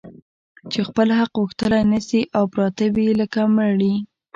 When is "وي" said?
2.95-3.09